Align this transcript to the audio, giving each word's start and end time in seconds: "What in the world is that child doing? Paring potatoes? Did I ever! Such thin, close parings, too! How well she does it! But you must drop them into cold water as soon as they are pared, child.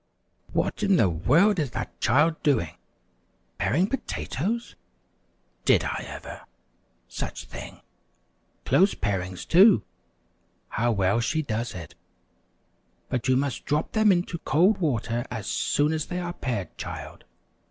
"What 0.51 0.81
in 0.81 0.95
the 0.97 1.07
world 1.09 1.59
is 1.59 1.69
that 1.77 2.01
child 2.01 2.41
doing? 2.41 2.75
Paring 3.59 3.85
potatoes? 3.87 4.75
Did 5.63 5.83
I 5.83 6.05
ever! 6.07 6.41
Such 7.07 7.45
thin, 7.45 7.81
close 8.65 8.95
parings, 8.95 9.45
too! 9.45 9.83
How 10.69 10.91
well 10.91 11.19
she 11.19 11.43
does 11.43 11.75
it! 11.75 11.93
But 13.09 13.27
you 13.27 13.37
must 13.37 13.65
drop 13.65 13.91
them 13.91 14.11
into 14.11 14.39
cold 14.39 14.79
water 14.79 15.23
as 15.29 15.45
soon 15.45 15.93
as 15.93 16.07
they 16.07 16.17
are 16.19 16.33
pared, 16.33 16.75
child. 16.79 17.23